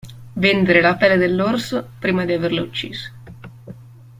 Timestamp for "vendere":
0.43-0.81